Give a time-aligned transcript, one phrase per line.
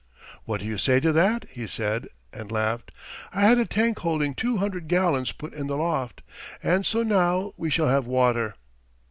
[0.45, 2.89] "What do you say to that?" he said, and laughed.
[3.31, 6.23] "I had a tank holding two hundred gallons put in the loft,
[6.63, 8.55] and so now we shall have water."